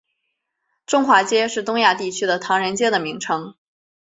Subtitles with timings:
[0.87, 3.53] 中华街是东亚地区的唐人街的名称。